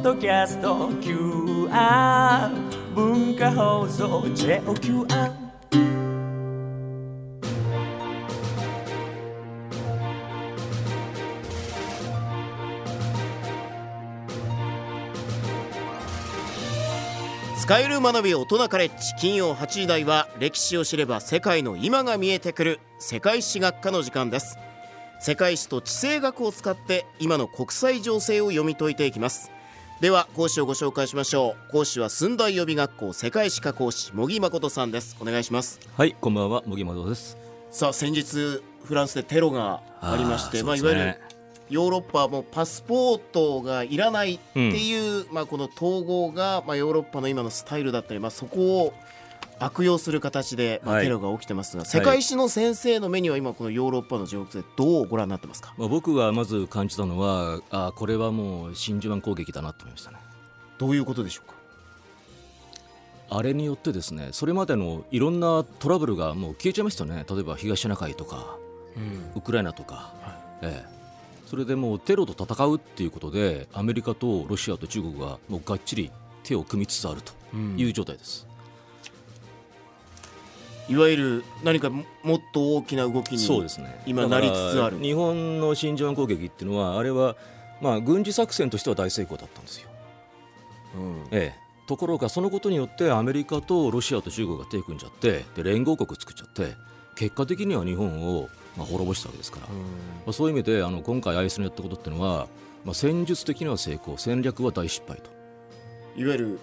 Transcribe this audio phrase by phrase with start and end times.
[0.00, 2.50] ッドキャスト QR
[2.94, 5.32] 文化放送 JOQR
[17.58, 24.56] 使える学び大人カレッジ金曜8時台は歴史を知れば世界の今が見えてくる世界史学科の時間です
[25.20, 29.50] 世界史と地政学を使って今の国際情勢を読み解いていきます
[30.00, 31.72] では講師をご紹介しましょう。
[31.72, 35.14] 講師は寸大予備学校世界史科講師茂木誠さんです。
[35.20, 35.78] お願いします。
[35.94, 37.36] はい、こんばんは、茂木誠です。
[37.70, 41.16] さあ先日フランスでテロがありましてまあ、いわゆる
[41.68, 48.94] ヨーロッパはもうパスポートがいらないっていう、まあ、この統合が、まあ、ヨーロッパの今のスタイルだったり、まあ、そこを
[49.60, 51.04] 悪用する形で、まあ、はい。
[51.04, 55.74] テロが起きてますが、世界史の先生の目には今このヨーロッパの状況でどうご覧になってますか？
[55.76, 60.16] まあ、僕がまず感じたのは、あこれはもう真珠湾攻撃だなと思いましたね。
[60.78, 61.54] どういうことでしょうか？
[63.32, 67.24] あれによってですね、それまでのいろんなトラブルがもう消えちゃいましたよね。
[67.30, 68.56] 例えば東シナ海とか、
[69.36, 70.12] ウクライナとか、
[70.62, 76.10] ええ、それでもうテロと戦うっていうことで、アメリカとロシアと中国がもうがっちり
[76.42, 77.32] 手を組みつつあると
[77.76, 78.48] いう状態です。
[80.90, 83.66] いわゆる何かももっと大きな動きに
[84.06, 84.74] 今なりつつある。
[84.74, 87.36] だから日本の真珠湾攻撃っていうのはあれは
[87.80, 89.88] まあ軍事作戦としては大成功だったんですよ、
[90.96, 91.22] うん。
[91.30, 96.74] ええ、ところがそのことによってアメリカとロシアと中国が手組んじゃってで連合国作っちゃって
[97.14, 99.74] 結果的には日本をまあ滅ぼしたわけですから、ま
[100.28, 102.48] あ、そういう意味であの今回アイスのやったことっていうのは、
[102.84, 105.30] まあ、戦術的には成功戦略は大失敗と。
[106.16, 106.58] いわゆる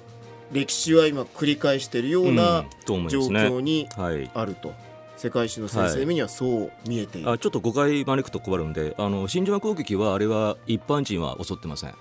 [0.51, 4.73] 歴史は今繰り返しているような状況にはいあると、
[5.17, 11.95] 世界史の先生の目にはそう見えている、あちょっと誤解招くと困るんであの真珠湾攻撃はあれは一般人は襲ってません。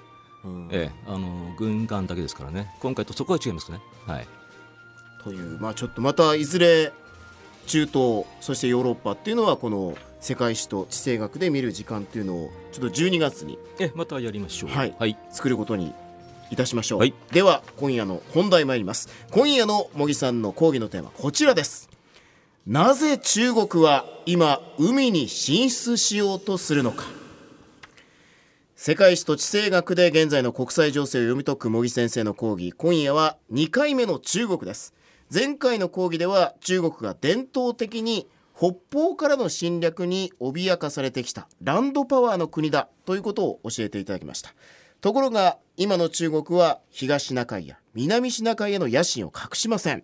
[0.44, 0.68] うん。
[0.70, 3.80] ええ、あの軍艦だけですからね、今回とそこは違いますね。
[4.06, 4.26] はい、
[5.24, 6.92] というまあちょっとまたいずれ
[7.66, 14.70] 中東そしてヨーロッパっていうのはこの世界史と地政学で見る時間っていうのをちょっと12月にえまたやりましょう。
[14.70, 14.94] はい。
[14.98, 15.92] はい、作ることに
[16.50, 17.14] いたしましょう、はい。
[17.32, 19.08] では今夜の本題参ります。
[19.30, 21.88] 今夜の茂木さんの講義のテーマこちらです。
[22.66, 27.04] なぜ中国は今海に進出しようとするのか。
[28.74, 32.72] 世界史と地政学で現在の国際情勢を読み解く茂木先生の講義。
[32.72, 34.94] 今夜は2回目の中国です。
[35.32, 44.54] 前回の講義では中国が伝統的に北方からの侵略に脅かされてきたランドパワーの国だということを教えていただきました
[45.06, 50.02] ところが今の中国は東シナ海や南シナ海への野心を隠しません。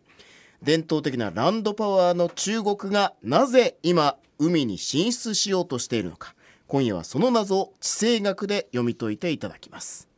[0.62, 6.36] 伝統的なランドパワーの中国がなぜ今海に進出しようとしているのか。
[6.68, 10.08] 今夜はその謎を地政学で読み解いていただきます。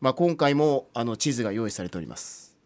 [0.00, 2.56] まあ今回もあの地図が用意されております。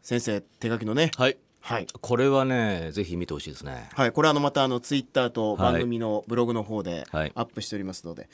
[0.00, 1.36] 先生手書きのねはい、
[1.66, 1.86] はい。
[2.00, 3.88] これはね、ぜひ見てほしいですね。
[3.92, 7.32] はい、これはあのまたあのツイッターとはい番組のブログの方でアはい。
[7.34, 8.28] ップしておりますので、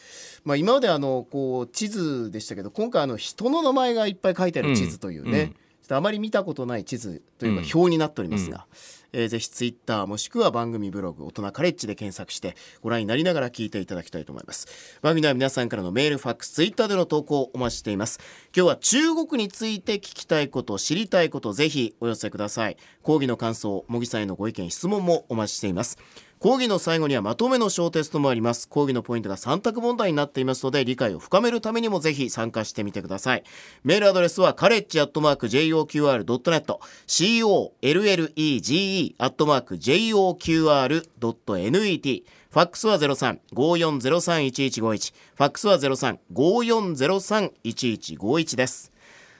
[0.45, 5.37] まあ、今まであのこう地図でしたけど今回あの人の名前がいっぱい書いてある地図というね、うん。
[5.37, 5.49] うん。
[5.49, 5.55] ちょ
[5.87, 7.71] っとあまり見たことない地図というかうん。
[7.75, 8.67] 表になっておりますが、
[9.13, 14.99] えーぜひツイッターもしくは番組ブログ大人カレッジで検索してご覧になりながら聞いていただきたいと思います。
[15.03, 18.19] 番組では皆さんからのメールファックスツイッターでの投稿をお待ちしています。
[18.57, 22.77] 今日は中国について聞きたいこと知りたいことぜひお寄せください。
[23.03, 25.99] 講義の感想茂木さんへのご意見質問もお待ちしています。
[26.43, 28.69] 講義の最後にはまとめの小テストもあります。
[28.69, 33.45] 講義のポイントが3択問題になっていますので理解を深めるためにもぜひ参加してみてください。
[33.85, 48.91] メールアドレスはカレッジアットマーク JOQR.net COLLEGE アットマーク JOQR.net ファックスは0354031151ファックスは0354031151です。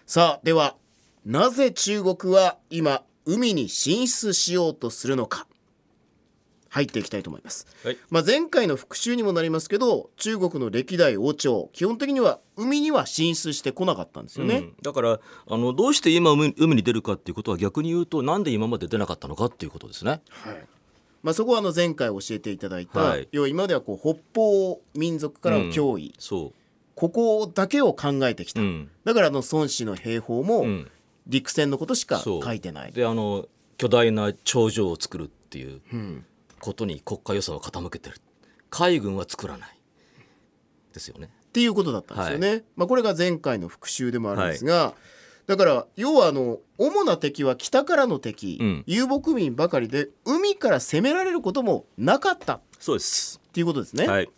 [0.07, 0.77] さあでは
[1.27, 5.49] なぜ中国は今海に進出しようとするのか。
[6.73, 7.99] 入っていきたいと思います、はい。
[8.09, 14.75] まあ、前回の復習にもなりますけど中国の歴代王朝基本的には海には進出してこなかったんですよね、うん。
[14.83, 20.23] だからあのどうして今海海に出るかっていうことは逆に言うとなんで今まで出なかったのかっていうことですね。
[20.31, 20.67] はい。
[21.23, 23.29] まあ、そこはあの前回教えていただいた、はい。
[23.33, 26.53] 要は今まではこう北方民族からの脅威、そ
[26.95, 28.91] ここだけを考えてきう、た、うん。
[29.05, 30.91] だからあの孫子の兵法もうん、
[31.27, 35.83] 陸戦のことしか書いてない、であの巨大な頂上を作るっていう。
[35.93, 36.25] うん
[36.63, 38.17] ことに国家予算を傾けてる。
[38.71, 39.79] 海軍は作らない。
[40.95, 41.29] ですよね。
[41.49, 44.95] っていうことだったんですよね、まあ、これが前回の復習でもあるんですが、
[45.47, 48.85] だから要はあの主な敵は北からの敵、うん。
[48.87, 52.55] 遊牧民ばかりで海から攻められることもなかった。
[52.55, 53.41] っそうです。
[53.53, 54.31] ていうことですね、はい。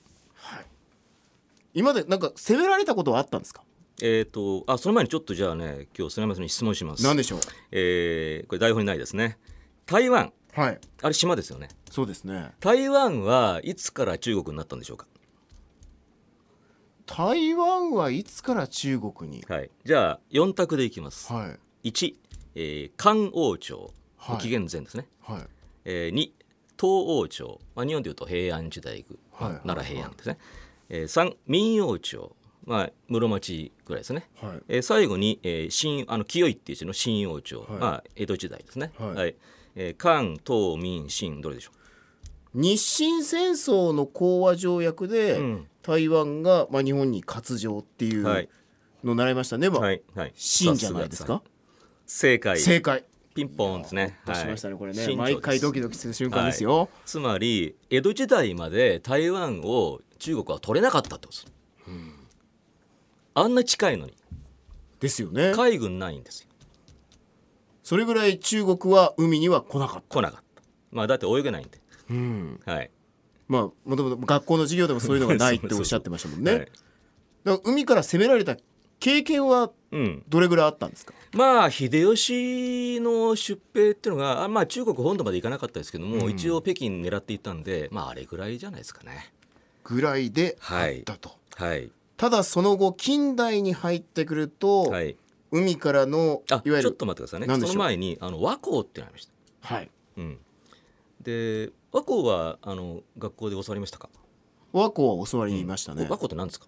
[1.74, 3.62] 今までなんか攻められたことはあったんですか？
[4.02, 7.04] えっ、とあその前にちょっとじゃあね今日砂山さんに質問します。
[7.04, 7.40] 何でしょう？
[7.70, 9.38] えーこれ台本にないですね。
[9.86, 10.80] 台湾はい。
[11.02, 11.68] あれ島ですよね。
[11.90, 12.52] そうですね。
[12.60, 15.06] 台湾はいつから中国になったんでしょうか？
[17.06, 19.44] 台湾はいつから中国に？
[19.48, 19.70] はい。
[19.84, 21.90] じゃあ4択でいきます、はい。
[21.90, 22.14] 1、
[22.54, 24.38] えー漢王朝、はい。
[24.38, 25.42] 紀元前ですね、はい。
[25.84, 26.30] えー、2
[26.80, 29.04] 東王朝、まあ、日本でいうと平安時代、
[29.38, 29.60] まあはい。
[29.66, 30.38] 奈良平安ですね、
[30.88, 32.34] えー、3民王朝、
[32.64, 34.62] まあ、室町ぐらいですね、はい。
[34.68, 37.70] えー最後に、えー、新あの清いっていう字の新王朝、はい。
[37.72, 39.34] まあ、江戸時代ですね、はい
[39.76, 41.70] えー漢東民新どれでしょ
[42.54, 45.66] 日清戦争の講和条約で、うん。
[45.82, 48.48] 台湾が、まあ、日本に割譲っていうはい。
[49.02, 50.32] のを習いましたね、まあはいはい。
[50.34, 51.42] 清じゃないですか？
[52.06, 52.58] 正解。
[52.58, 53.04] 正解。
[53.34, 54.18] ピンポンですね。
[54.24, 55.16] 出しましたね、これね。
[55.16, 61.52] 毎回ドキドキする瞬間ですよ、つまり江戸時代まで台湾を中国は取れなかったってことです、
[63.34, 64.14] あんな近いのに。
[65.00, 65.52] ですよね。
[65.54, 66.48] 海軍ないんですよ
[67.84, 70.14] それぐらい中国は海には来なかった。
[70.18, 70.62] 来なかった。
[70.90, 71.80] まあだって泳げないんで。
[72.10, 72.60] うん。
[72.66, 72.90] はい。
[73.46, 76.50] まあもともと学校の授業でもそういうのがないって おっしゃってましたもんね。
[76.52, 76.60] はい。
[76.60, 76.70] だか
[77.44, 78.56] ら海から攻められた
[78.98, 81.14] 経験はうん、どれぐらいあったんですか？
[81.34, 89.32] まあ秀吉の出兵っていうのがあまあ中国本土まで行かなかったですけども、一応北京狙っていったんでまああれぐらいじゃないですかね。
[89.84, 91.92] ぐらいであったと、はい。
[92.16, 95.16] ただその後近代に入ってくると、はい
[95.54, 97.66] 海からのあいわゆるちょっと待ってくださいね。
[97.66, 99.26] その前にあの和光ってありまし
[99.62, 99.74] た。
[99.74, 99.90] はい。
[100.16, 100.38] うん。
[101.20, 104.10] で和光はあの学校で教わりましたか、
[104.72, 106.66] 和光は教わりましたね、和光って何ですか？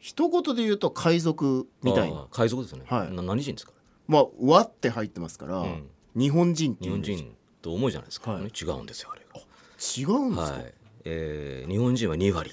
[0.00, 2.26] 一言で言うと海賊みたいな。
[2.32, 3.12] 海賊ですよね、はい。
[3.14, 3.72] な何人ですか？
[4.08, 5.88] まあ和って入ってますから、ん。
[6.16, 8.42] 日本人って日本人と思うじゃないですか、はい。
[8.42, 10.74] ね違うんですよあれ違うんですか、がはい。
[11.04, 12.50] えー日本人は2割。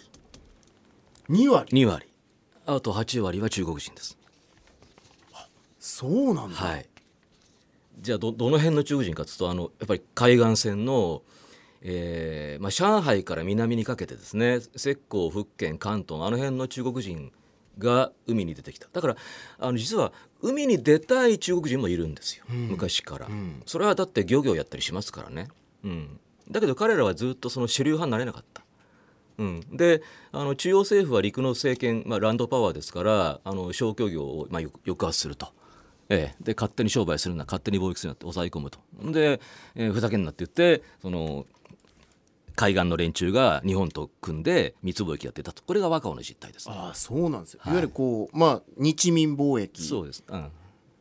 [1.29, 1.71] 2割。
[1.71, 2.05] 2割。
[2.67, 4.17] あと8割は中国人です
[5.81, 6.87] そうなんだ、はい。
[7.99, 11.23] じゃあどどの辺の中国人かというとあのやっぱり海岸線の、
[11.81, 17.31] えーまあ、上海から南にかけてですね浙江福建広東あの辺の中国人
[17.79, 18.87] が海に出てきた。
[18.93, 19.15] だから
[19.57, 23.63] あの実は海に出たい中国人もいるんですよ、昔から、ん。
[23.65, 25.47] それはだって漁業やったりしますからね、
[25.83, 26.19] うん、
[26.49, 28.61] だけど彼らはずっとその主流派になれなかった。
[29.37, 35.47] うん、であの中央政府は陸の政権、まあ、ランドパワーですからあの小漁業を、まあ、抑抑圧すると、
[36.13, 38.79] ええ、で勝手に商売するな勝手に貿易するなって抑え込むと。
[39.11, 39.39] で、
[39.75, 41.45] えーふざけんなって言ってその
[42.55, 45.63] 海岸の連中が日本と組んで密貿易やってたと。
[45.63, 47.73] これが和光の実態です、ああそうなんですよ、はい。
[47.73, 50.51] い、わゆるこうまあ日民貿易そうです、うん、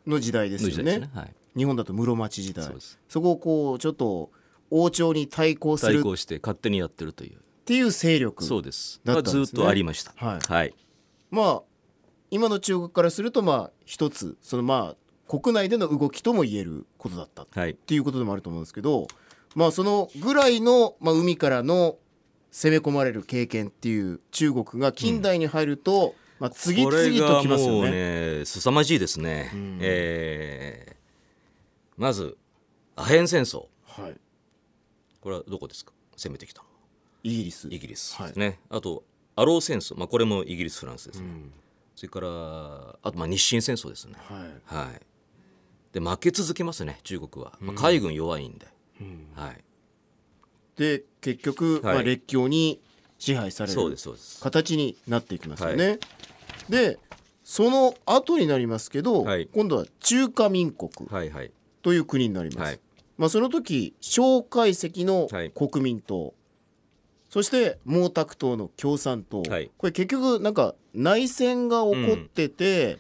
[0.07, 1.01] の時代ですよね。
[1.01, 1.11] ね。
[1.13, 2.65] はい、日本だと室町時代。
[2.65, 2.99] そうです。
[3.09, 4.31] そこをこうちょっと
[4.71, 7.39] 王朝に対抗するっ対抗して勝手にやってるという。
[7.65, 9.01] ていう勢力そうです。
[9.05, 10.13] だったずっとありました。
[10.17, 10.41] はい。
[10.41, 10.75] はい、
[11.31, 11.63] まあ
[12.31, 14.97] 今の中国からするとまあ一つそのまあ
[15.31, 17.43] 国内での動きとも言えることだった。
[17.43, 17.75] っはい。
[17.75, 19.07] ていうことでもあると思うんですけど
[19.55, 21.97] まあそのぐらいの、まあ、海からの
[22.51, 28.39] 攻め込まれる経験っていう中国が近代に入ると、まあ、次々ときますよこれがもうね。
[28.41, 29.79] ね凄まじいですね、ん。
[29.81, 31.01] えー
[31.97, 32.39] まず
[32.97, 33.67] アヘン戦争。
[33.85, 34.17] はい、
[35.21, 35.93] これはどこですか？
[36.17, 36.69] 攻めてきたの。
[37.23, 37.69] イギリス。
[37.71, 39.05] イギリスはいですね、あと
[39.37, 41.53] アロー戦争、まあ、これもイギリスフランスですね、うん。
[41.95, 42.29] それから
[43.03, 44.15] あとまあ日清戦争ですね。
[44.17, 44.85] はい。
[44.87, 45.01] はい
[45.93, 48.67] で負け続けますね中国は、まあ、海軍弱いんで、
[49.01, 49.29] うん。
[49.35, 49.65] はい。
[50.77, 51.95] で結局、はい。
[51.95, 52.81] まあ、列強に
[53.19, 53.81] 支配される
[54.41, 55.99] 形になっていきますよね。
[56.69, 56.99] で
[57.43, 59.49] その後になりますけど、はい。
[59.53, 61.51] 今度は中華民国はいはい。
[61.83, 62.69] という国になります。
[62.69, 62.81] はい。
[63.19, 65.51] まあ、その時蒋介石のはい。
[65.51, 66.35] 国民党、
[67.29, 69.71] そして毛沢東の共産党、はい。
[69.77, 72.99] これ結局なんか内戦が起こってて、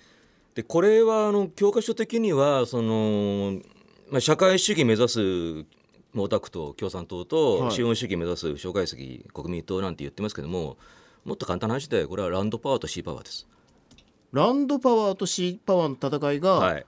[0.61, 3.59] でこれはあの教科書的にはその、
[4.11, 5.62] まあ、社会主義目指す
[6.12, 10.76] 毛沢東共産党と、はい資本主義目指す蒋介石国民党なんて言ってますけども
[11.25, 13.47] もっと簡単な話でこれはランドパワーとシーパワーです。
[14.33, 16.87] ランドパワーとシーパワーの戦いが、はい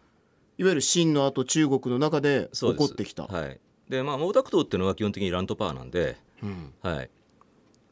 [0.58, 3.24] い、わゆる清の後中国の中で起こってきた。
[3.24, 7.10] はい、でまあ毛沢東っていうのは基本的にランドパワーなんで、うんはい、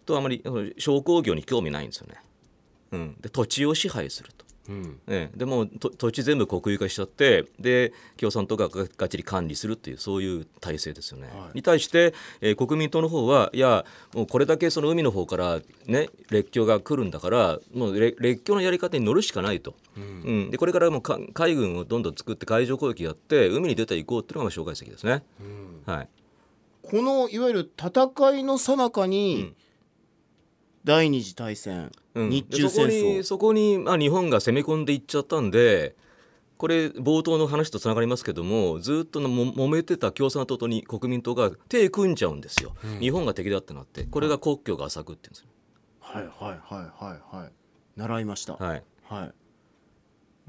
[0.05, 0.43] とあまり
[0.77, 2.17] 商工業に興味ないんですよね。
[2.93, 4.50] うん、で土地を支配すると。
[4.69, 5.01] うん。
[5.07, 11.29] ええ、でもと土地全部国有化しちゃってで共産党がががっちり管理するっていうそういう体制ですよね。
[11.29, 11.51] はい。
[11.55, 20.51] に対して、えー国民党の方はいやもうこれだけその海の方から、ね、列強が来るんだからもうれ列強のやり方に乗るしかないと、うん。
[20.51, 25.23] でこれからもうか海軍をどんどん作って海上攻撃やって海に出ていこうっていうのが蒋介石ですね。
[25.87, 26.09] はい、
[26.83, 29.55] このいわゆる戦いの最中に、
[30.85, 32.31] 第二次大戦、うん。
[32.31, 32.89] 日中戦争。
[32.89, 35.95] でそこにそこに、まあ、日本が攻め込んでいっちゃったんで
[36.57, 45.49] これ冒頭の話とつながりますけどもずっとも揉めてた共産党とに国民党が手組んじゃうんですよ、日本が敵だってなってこれが国境が浅くって言うんですよ。
[46.01, 47.53] はいはいはいはいはい。
[47.97, 48.55] 習いました。
[48.55, 49.33] はい、はい。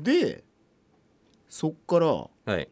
[0.03, 0.43] で
[1.47, 2.69] そっからははい、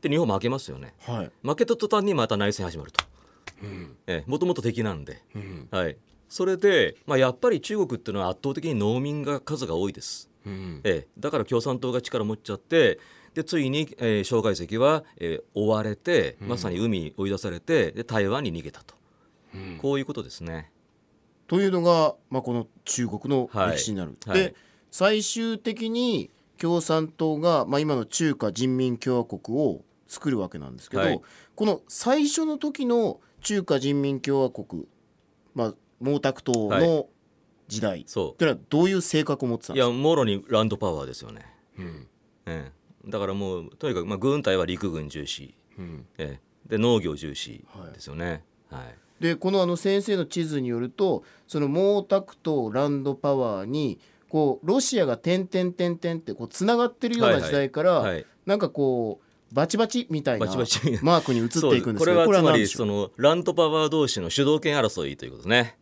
[0.00, 0.94] で日本負けますよね。
[1.22, 3.04] い、負けた途端にまた内戦始まると、
[4.06, 5.68] ええもともと敵なんで、うん。
[5.70, 5.96] はい、
[6.34, 10.80] それで、まあ、やっぱり中国っていうのは圧倒的に農民が数が多いです、うん。
[10.82, 12.98] ええ、だから共産党が力持っちゃって
[13.34, 18.96] でついに、えー、蒋介石は、えー追われてまさに海に追い出されてで台湾に逃げたと、
[19.54, 19.78] うん。
[19.80, 20.72] こういうことですね。
[21.46, 24.48] というのが、まあ、この中国の歴史になる、はいはい。
[24.48, 24.56] で
[24.90, 31.20] 最終的に共産党が、まあ、今の中華人民共和国を作るわけなんですけど、はい。
[31.54, 34.88] この最初の時の中華人民共和国、
[35.54, 35.74] まあ、
[36.04, 37.06] 毛沢東の
[37.66, 39.96] 時代、っそてのはどういう性格を持ってたんういですか？
[39.96, 41.46] やもろにランドパワーですよね、
[41.78, 42.06] うん。
[42.46, 42.70] え
[43.06, 46.06] え、だからもうとにかく、まあ、軍隊は陸軍重視、うん。
[46.18, 47.92] ええ、で農業重視はい。
[47.92, 48.44] ですよね。
[48.70, 48.94] はい。
[49.22, 58.26] でこのあの先生の地図によるとその毛沢東ランドパワーにこうロシアが点々点々ってこうつながってるような時代から、はい。
[58.44, 60.98] なんかこうバチバチみたいなバチバチ。
[61.00, 65.78] マークに移っていくんですけどこれはつまりそうのランドパワー同士の主導権争いということですね。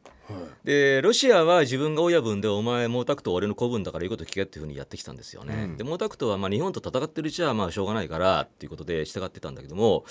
[0.64, 5.54] でロシアは自分が親分でお前毛沢東は俺の子分だから言うこと聞けっていうふうにやってきたんですよね。
[5.54, 5.76] うん。
[5.76, 10.04] で毛沢東はまあ日本と戦ってるうちはまあしょうがないからっていうことで従ってたんだけども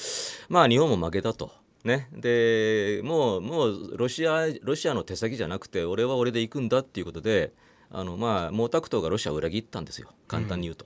[0.50, 1.52] まあ日本も負けたと。
[1.84, 7.54] ね、でもうもうロシアロシアの手先じゃなくて俺は俺で行くんだっていうことで
[7.90, 10.10] あのまあ毛沢東がロシアを裏切ったんですよ。
[10.28, 10.86] 簡単に言うと。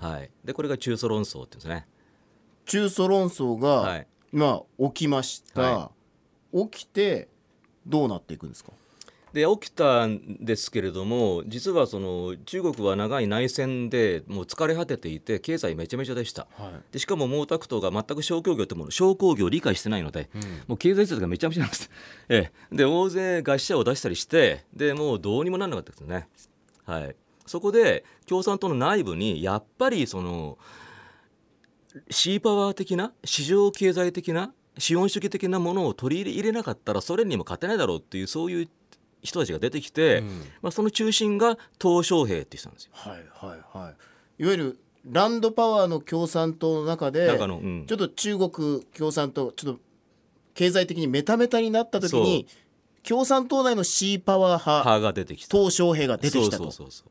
[0.00, 1.86] はい、でこれが中ソ論争っていうんですね。
[2.66, 4.06] 中ソ論争が、はい。
[4.30, 5.90] まあ起きました、は
[6.52, 7.28] 起きて
[7.86, 8.72] どうなっていくんですか？
[9.36, 16.46] で起きたんですけれども実はその中国は長い内戦でもう疲れ果てていて経済めちゃめちゃでした。
[16.52, 16.92] はい。
[16.92, 20.30] でしかも毛沢東が全く商工業ってもの商工業を理解してないので、
[20.66, 21.90] もう経済政策がめちゃめちゃなんです、
[22.30, 26.28] ええ、で大勢餓死者を出したりしてでもうどうにもならなかったですよね、
[26.86, 27.14] はい、
[27.44, 30.56] そこで共産党の内部にやっぱりその
[32.08, 38.68] シーパワー的な市場経済的な資本主義的なものを取り入れなかったらソ連にも勝てないだろうっていうそういう
[39.26, 40.22] 人たちが出てきて、
[40.62, 42.90] まあ、その中心が鄧小平って人なんですよ。
[42.94, 44.42] はいはいはい。
[44.42, 44.78] いわゆる
[45.10, 47.86] ランドパワーの共産党の中でうん。
[47.86, 49.80] ちょっと中国共産党ちょっと
[50.54, 52.46] 経済的にメタメタになった時に
[53.06, 55.56] 共産党内のシーパワー派派が出てきた。
[55.56, 56.64] 鄧小平が出てきたと。
[56.64, 57.10] そうそうそうそう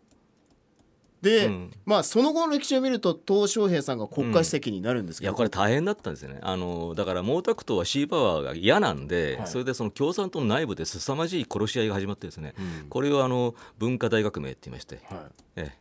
[1.26, 1.72] で、うん。
[1.86, 6.38] まあその後の歴史を見ると鄧小平さんが国家主席になるんですけど、いやこれ大変だったんですよね。
[6.44, 9.48] あのだから毛沢東はシーパワーが嫌なんで、はい。
[9.48, 12.54] それでその共産党の内部で凄まじい殺し合いが始まってですね、
[12.84, 12.90] うん。
[12.90, 15.20] これをあの文化大革命って言いまして、はい。
[15.56, 15.72] え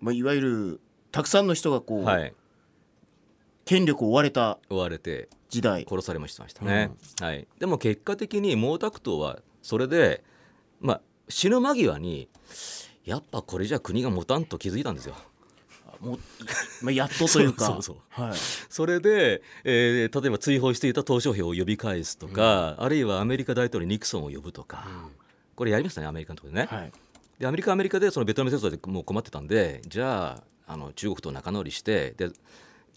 [0.00, 0.80] まあ、いわゆる
[1.10, 2.34] たくさんの人がこう、えはい、
[3.64, 5.86] 権力を追われた追われて時代。
[5.88, 6.90] 殺されましたね、
[7.20, 10.22] はい、でも結果的に毛沢東はそれで、
[10.80, 12.28] まあ、死ぬ間際に
[13.04, 15.14] やっぱこれじゃ国が持たんと気づいたんですよ。
[16.00, 16.18] もう、
[16.82, 17.78] まあ、やっとというか。
[18.68, 24.86] それで、えー例えば追放していた鄧小平を呼び返すとか、あるいはアメリカ大統領ニクソンを呼ぶとか、
[25.54, 26.68] これやりましたねアメリカのところでね。
[26.70, 26.92] はい。
[27.38, 32.30] でアメリカはアメリカでそのベトナム戦争でもう困ってたんでじゃああの中国と仲直りしてで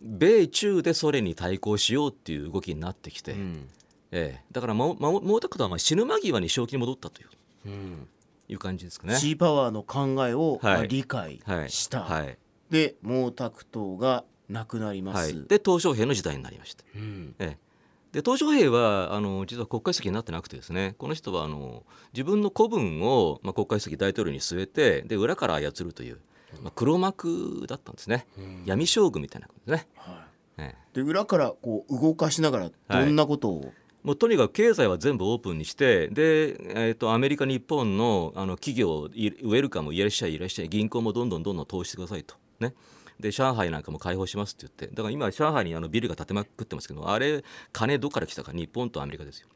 [0.01, 3.69] 米中でソ連に対抗しようっていう動きになってきて、うん。
[4.11, 4.43] ええ。
[4.51, 7.29] だから毛沢東はまあ死ぬ間際に正気に戻ったという。
[7.65, 8.07] うん
[8.49, 9.15] いう感じですかね。
[9.15, 10.73] シーパワーの考えを、はい。
[10.75, 12.37] まあ理解はいした、はい。
[12.69, 16.83] で毛沢東が亡くなります、はい、で鄧小平の時代になりました。
[16.95, 17.35] うん。
[17.39, 17.67] ええ。
[18.13, 20.95] で鄧小平はあの実は国家主席になってなくてですね。
[20.97, 26.19] この人はあの自分の子分を、まあ、国家主席大統領に据えてで裏から操るという、
[26.61, 28.25] まあ、黒幕だったんですね、
[28.65, 30.25] 闇将軍みたいなことですね、は
[30.57, 30.75] ええ。
[30.93, 33.73] い、で裏からこう動かしながらどんなことを、
[34.07, 36.55] もうとにかく経済は全部オープンにしてで、
[36.87, 42.35] えー、とアメリカ日本のあの企業いウェルカムいらっしゃいいらっしゃい銀行もどんどんどんどん投資してくださいと。
[42.61, 42.73] ね。
[43.19, 44.95] で上海なんかも開放しますって言って。
[44.95, 49.49] だから今上海にあのビルが建てまくってますけどあれ金どっから来たか日本とアメリカですよ。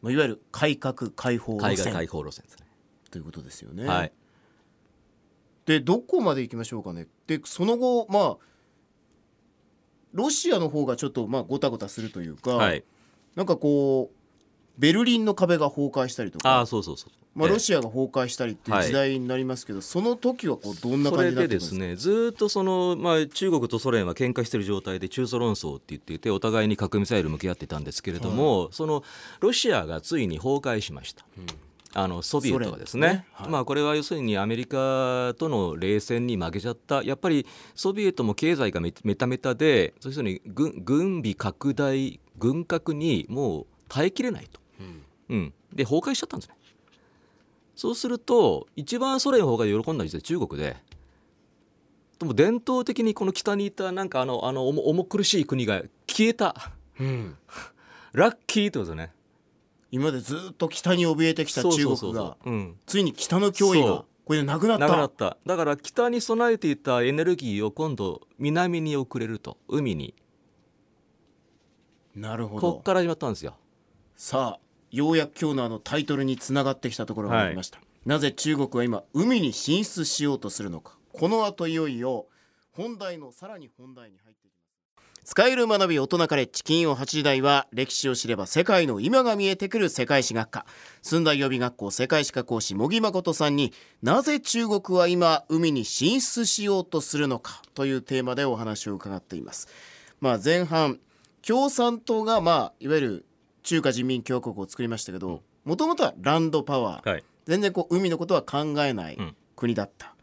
[0.00, 1.92] まあ、いわゆる改革開放路線。
[1.92, 2.64] 開放路線ですね、
[3.10, 3.86] ということですよね。
[3.86, 4.12] はい。
[5.66, 7.06] でどこまで行きましょうかね。
[7.26, 8.36] でその後まあ
[10.14, 12.82] ロシアの方がちょっとまあごたごたするというか、はい
[13.36, 17.10] なんかこうベルリンの壁が崩壊したりとかああそうそうそう。
[17.34, 21.42] まあ、ええロシアが崩壊したりっていう時代になりますけど、その時はこうどんな感じっでか？
[21.42, 29.04] でですすねずーっとその、まあ、中国とソ連は喧嘩している状態で中ソ論争って言っていてお互いに核ミサイル向き合ってたんですけれども、その
[29.40, 31.26] ロシアがついに崩壊しました。
[31.92, 33.08] あのソビエトがですね。
[33.08, 33.26] ね。
[33.32, 33.48] はい。
[33.48, 37.02] まあ、これは要するにアメリカとの冷戦に負けちゃった。
[37.02, 44.60] やっぱりソビエトも経済がめめためたでそういうふうに軍軍備拡大軍拡にもう耐えきれないと、
[45.28, 45.54] うん。
[45.72, 46.56] で崩壊しちゃったんですね。
[47.74, 50.76] そうすると一番ソ連崩壊で喜んだのは実は中国で
[52.18, 56.72] でも伝統的にこの北にいたなんかあのあの重重苦しい国が消えた。
[56.98, 57.36] うん。
[58.12, 59.12] ラッキーってことね。
[59.90, 62.36] 今までずっと北に怯えてきた中国が
[62.86, 64.86] ついに北の脅威がこれでなくなった。
[64.86, 65.36] なくなった。
[65.44, 69.58] だから北に備えていたエネルギーを今度南に送れると。
[69.68, 70.14] 海に
[72.16, 72.72] なるほど。
[72.72, 73.54] こっから始まったんですよ。
[74.16, 80.96] さあようやく今日のあのタイトルにつながってきたところがありました、なぜ中国は今海に進出しようとするのか。
[81.12, 82.26] この後いよいよ
[82.72, 85.22] 本題のさらに本題に入っていきます。
[85.24, 90.66] 使える学び大人カレッジ金曜8時台は歴史を知れば世界の今が見えてくる世界史学科。
[91.02, 99.68] 寸大予備学校世界史科講師茂木誠さんになぜ中国は今海に進出しようとするのかというテーマでお話を伺っています。
[100.20, 100.98] まあ前半
[101.46, 103.26] 共産党がまあいわゆる
[103.62, 107.24] 中華人民共和国を作りましたけどもともとはランドパワー、はい。
[107.46, 110.14] 全然こう海のことは考えないうん国だった、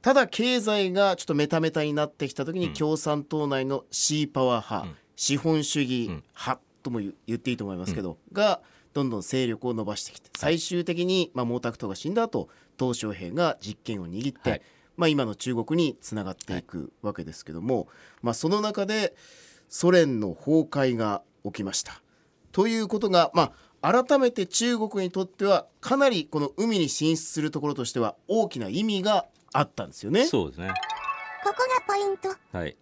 [0.00, 2.72] ただ経済がちょっとメタメタになってきた時にうん。
[2.72, 4.96] 共産党内のシーパワー派、うん。
[5.16, 6.24] 資本主義うん。
[6.34, 8.60] 派とも言っていいと思いますけど、が
[8.94, 14.62] どんどん勢力を伸ばしてきて最終的に、まあ、毛沢東が死んだ後鄧小平が実権を握って、はい。
[14.96, 17.88] まあ、今の中国につながっていくわけですけども、
[18.22, 19.14] まあ、その中で
[19.68, 22.02] ソ連の崩壊が起きました。
[22.52, 30.26] ということが、まあ、改めて中国にとってはかなりこの海に進出するところとしては大きな意味があったんですよね。
[30.26, 30.72] そうですね。
[31.44, 32.28] ここがポイント。
[32.56, 32.76] はい。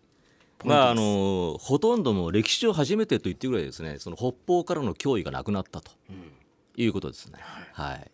[0.64, 3.98] まああのほとんどもう歴史上初めてと言ってぐらいですね。
[3.98, 5.92] その北方からの脅威がなくなったと
[6.76, 7.38] いうことですね、
[7.74, 8.10] はい。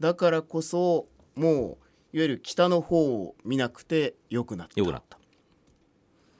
[0.00, 1.06] だからこそ
[1.36, 1.76] もういわ
[2.12, 4.80] ゆる北の方を見なくてよくなった。
[4.80, 5.16] よくなった。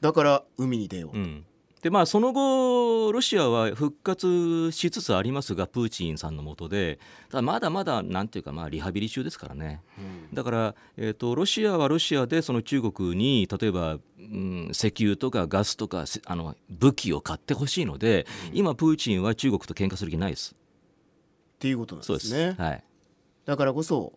[0.01, 1.46] だから海に出よう、うん、
[1.83, 6.99] でまあその後ロシアは復活しつつありますがプーチンさんの下で。
[7.31, 9.83] ただまだまだなんていうかまあリハビリ中ですからね。
[10.33, 20.55] だから、えー、とロシアはロシアでその中国に例えば、うん、石油とかガスとかせあの武器を買ってほしいので、今プーチンは中国と喧嘩する気ないです。
[20.55, 22.35] っていうことなんですです。
[22.35, 22.85] ねはい。
[23.45, 24.13] だからこそ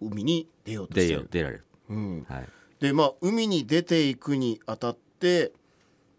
[0.00, 2.48] 海に出ようとし出てる、よ出られる、うん、はい、
[2.80, 5.52] でまあ海に出ていくにあたって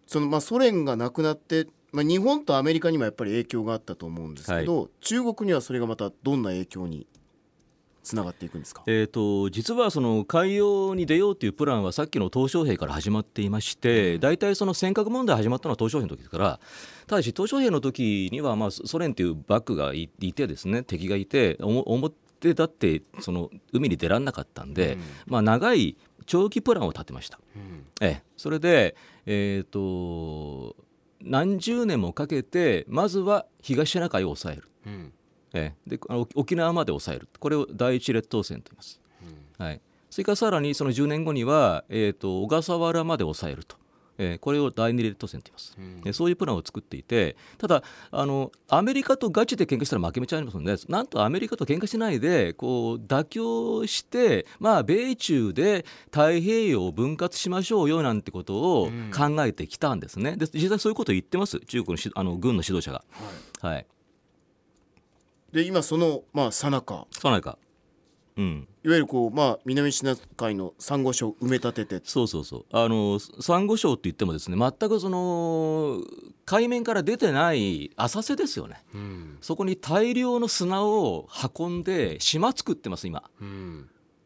[0.08, 7.08] そのまあソ連がなくなって、まあ、日本とアメリカにもやっぱり影響があったと思うんですけど、中国にはそれがまたどんな影響に
[8.04, 16.60] つながっていくんですか、えー、と実はその海洋に出ようというプランはさっきの鄧小平から始まっていまして大体その尖閣問題始まったのは鄧小平の時ですから
[17.08, 21.98] ただし鄧小平の時にはまあソ連というバックがいいてですね敵がいてお
[22.48, 27.40] も表だってその海に出られなかったんで、まあ、長い長期プランを立てました。
[28.02, 30.76] ええ、それで、えー、と
[31.22, 34.70] 何十年もかけてまずは東シナ海を抑える。
[35.54, 36.00] ええ、で
[36.36, 37.30] 沖縄まで抑える。
[37.40, 39.00] これを第一列島線と言います、
[39.58, 43.78] はい、それからさらにその10年後には、えー、と小笠原まで抑えると、
[44.17, 60.36] えーこれを第二列島線と言います、えそういうプランを作っていてただあのアメリカとガチで喧嘩したら負けめちゃありますのでなんとアメリカと喧嘩しないでこう妥協して、まあ、米中で太平洋を分割しましょうよなんてことを考えてきたんですね。
[60.38, 61.60] で実際そういうことを言ってます。
[61.60, 63.04] 中国のしあの軍の指導者が。
[63.62, 63.86] はい。
[65.52, 67.58] で今そのまあ最中そうなんか
[68.36, 68.67] うん。
[68.84, 72.02] いわゆるこうまあ南シナ海のサンゴ礁を埋め立てて。
[72.04, 72.65] そうそうそう。
[72.72, 76.02] あのサンゴ礁って言ってもですね全くその
[76.46, 78.84] 海面から出てない浅瀬ですよね、
[79.39, 83.24] そこに大量の砂を運んで島作ってます今、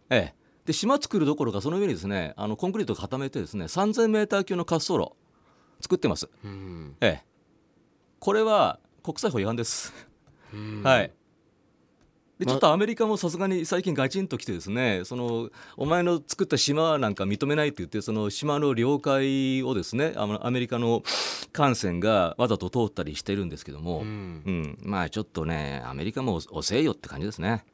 [0.10, 0.36] ええ。
[0.66, 5.12] で島作るどころかその上にですねあのコンクリートを固めてですね 3000m 級の滑走路
[5.80, 6.28] 作ってます、
[7.02, 7.24] ええ。
[8.20, 9.94] これは国際法違反です、
[10.84, 11.12] はい
[12.40, 21.02] でちょっとアメリカもさすがに最近ガチンときてですねそのお前の作った島なんか認めないって言ってその島の領海をですねあのアメリカの
[21.52, 24.78] 艦船がわざと通ったりしてるんですけども、うん。
[24.82, 27.66] まあちょっとねアメリカも遅えよって感じですね。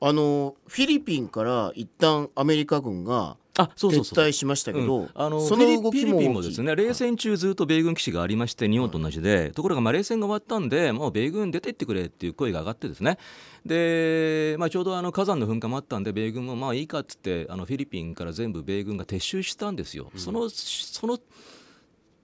[0.00, 4.24] あのフィリピンから一旦アメリカ軍があそうそうそう。
[4.24, 5.10] 撤退しましたけど、うん。
[5.14, 6.12] あのそフィリの動きも。
[6.12, 13.18] フィリピンもですね冷戦中ずっと米軍基地がありまして日本と同じで、ところがまあ冷戦が終わったんでもう米軍出てってくれっていう声が上がってですね。
[13.66, 20.10] で、まあ、ちょうどあの火山の噴火もあったんで米軍もまあいいかっつってあのフィリピンから全部米軍が撤収したんですよ。
[20.16, 21.18] そのその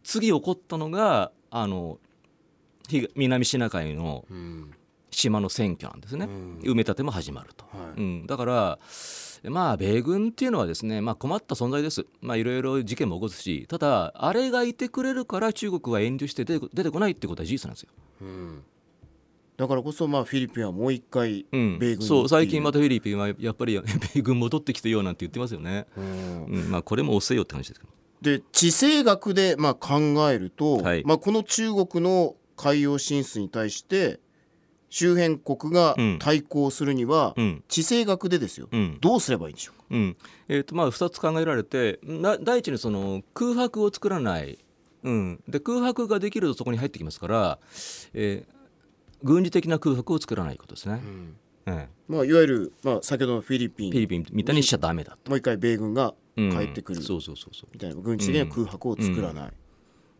[0.03, 1.99] 次起こったのがあの
[2.89, 4.71] 東南シナ海のうん。
[5.17, 6.59] 島の選挙なんですね、うん。
[6.65, 8.01] 埋め立ても始まると、はい。
[8.01, 8.79] うん、だから
[9.51, 12.07] まあ米軍っていうのはですね、まあ、困った存在です。
[12.21, 17.89] まあいろいろ事件も起こすしただあれがいてくれるから中国は遠慮して出て出てこないってことは事実なんですよ、
[18.23, 18.63] うん。
[19.57, 21.79] だからこそまあフィリピンはもう一回うん。
[21.79, 23.81] 米軍にそう最近また、たフィリピンはやっぱり
[24.15, 26.45] 米軍戻ってきてよなんて言ってますよね、うん。
[26.45, 26.71] うん。
[26.71, 27.93] まあ、これも遅いよって話ですけど。
[28.23, 29.99] で地政学でまあ考
[30.31, 31.03] えると、はい。
[31.05, 34.21] まあ、この中国の海洋進出に対して
[34.97, 36.19] 周辺国がうん。
[36.21, 37.65] 対抗するには、うん。
[37.67, 38.99] 地政学でですよ、うん。
[39.01, 39.85] どうすればいいんでしょうか？
[39.91, 40.17] うん。
[40.49, 44.59] えーとまあ、2つ考えられてな第一にその空白を作らない、
[45.03, 47.59] うん、で空白ができるとそこに入ってきますから、
[48.13, 48.55] えー
[49.23, 51.01] 軍事的な空白を作らないことですね、
[51.65, 53.89] えまあ、いわゆる、まあ、先ほどのフィリピン。
[53.89, 57.71] えフィリピンみたいにしちゃダメだと、もう一回米軍がうん帰ってくるそうそうそうそう。
[57.73, 59.53] みたいな軍事的な空白を作らない、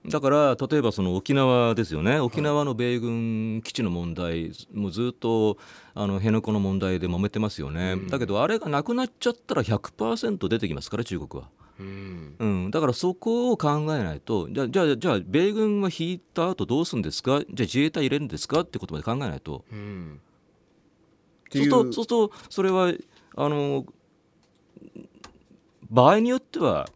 [0.07, 2.21] だから例えばその沖縄ですよね。
[2.21, 5.57] 沖縄の米軍基地の問題、もうずっと
[5.95, 11.49] あの辺野古の問題で揉めてますよね、だけどあれがなくなっちゃったら100%出てきますから中国は。
[11.81, 12.37] うん。
[12.39, 17.41] うん、だからそこを考えないとじゃあじゃあじゃあ米軍は引いた後どうするんですか？
[17.41, 18.61] じゃあ自衛隊入れるんですか？
[18.61, 19.65] ってことまで考えないと。
[19.73, 20.21] うん。
[21.49, 21.71] うするいう。
[21.71, 22.93] とそうするとそれは
[23.37, 23.87] あの
[25.91, 26.89] 場合によっては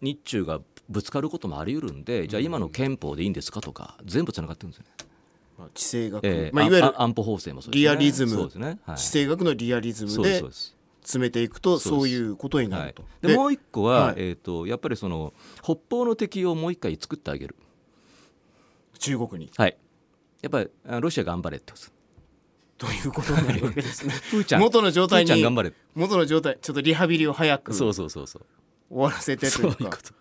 [0.00, 0.60] 日中が
[0.90, 4.90] ぶつかることもあり得るんでじゃあ今の憲法でいいんですかとか全部つながってるんですよね。
[5.56, 6.50] まあ地政学、ええ。
[6.52, 7.82] まあ、いわゆるあ安保法制もそうですね。
[7.82, 8.32] リアリズム。
[8.32, 10.42] そうですね、はい、地政学のリアリズムそうで
[11.02, 12.88] 詰めていくとそういうことになはい。
[12.88, 14.14] ると。、でもう一個は、はい。
[14.18, 17.54] えー、とやっぱりその北方の敵をもう一回作ってあげる、
[18.98, 19.50] 中国に。
[19.56, 19.76] はい、
[20.42, 24.14] やっぱりあロシア頑張れってことということになるわけですね。
[24.30, 24.60] プーちゃん。
[24.60, 25.74] 元の状態にプーちゃん頑張れ。
[25.94, 28.40] 元の状態ちょっとリハビリを早く終そうそうそうそ
[28.90, 28.98] う。
[28.98, 29.76] わらせてというか。
[29.76, 30.19] そういうこと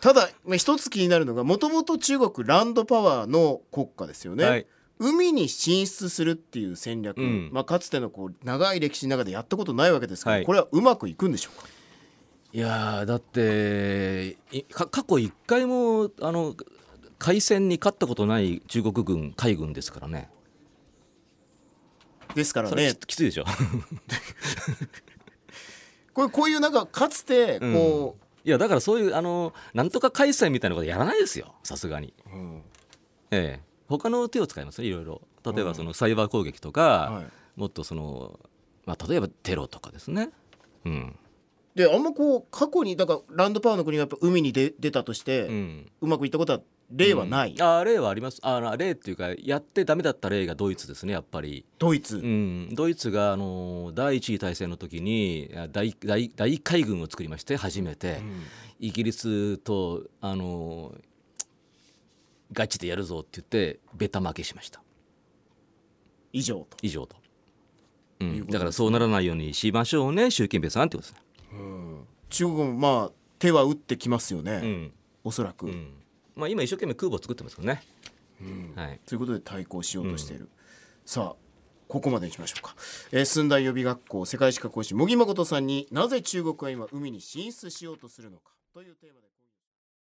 [0.00, 4.44] ただまあ一つ気になるのがもともと中国ランドパワーの国家ですよね。
[4.44, 4.66] はい。
[4.98, 7.48] 海に進出するっていう戦略、うん。
[7.52, 10.44] まあ、かつてのこう長い歴史の中でやったことないわけですけど、はい。
[10.44, 11.66] これはうまくいくんでしょうか？
[12.52, 14.36] いやーだって
[14.72, 16.56] 過去一回もあの
[17.18, 20.28] 海戦に勝ったことない中国軍海軍ですからね。
[22.34, 23.44] ですからそれねききついでしょ。
[26.12, 31.54] これこういうなんかかつてこいやだからそういうあのなんとか海戦みたいなことやらないですよ。
[31.62, 32.62] さすがに、う、うん。
[33.30, 33.70] ええ。
[33.88, 35.20] 他の手を使いますねいろいろ。
[35.44, 37.26] 例えばそのサイバー攻撃とか、はい。
[37.56, 38.38] もっとその、
[38.86, 40.30] まあ、例えばテロとかですね、
[40.84, 41.16] うん。
[41.74, 48.40] であんまこう過去にだからランドパワーの国がやっぱ海に出出たとして、う、うんまくいったことは例はない、あ例はあります。
[48.42, 51.64] あ例っていうかやってダメだった例がドイツですねやっぱり。
[51.78, 58.20] ドイツ、うん、ドイツがあの第一次大戦の時にあ大大大海軍を作りまして初めて、
[58.80, 60.94] イギリスとあの
[62.52, 64.82] ガチでやるぞって言ってベタ負けしました。
[66.32, 67.16] 以上と、以上と、
[68.20, 68.52] う、いうことですね。
[68.52, 71.20] だからそうならないようにしましょうね習近平さんってことですね、
[72.30, 74.92] 中国もまあ手は打ってきますよね、うん。
[75.24, 75.99] おそらく、うん
[76.36, 77.82] まあ、今一生懸命空母作ってますよね、
[78.76, 80.48] はい、ということで対抗しようとしている、
[81.04, 81.50] さあ
[81.88, 82.74] ここまでにしましょうか、
[83.10, 89.26] えー、寸大予備学校世界史家講師茂木誠さんになぜ中国は今海に進出しようとするのかというテーマで